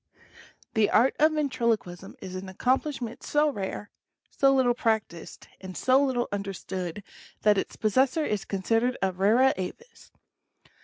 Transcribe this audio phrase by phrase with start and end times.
[0.73, 3.91] SJHE Art of Ventriloquism is an accomplishment so rare,
[4.31, 7.03] so {J little practiced, and so little understood,
[7.43, 10.09] that its possessor is considered a rara avis.